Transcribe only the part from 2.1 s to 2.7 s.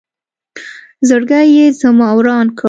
وران کړ